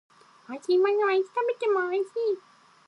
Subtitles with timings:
[0.49, 2.09] 美味しいものはいつ食べても美味しい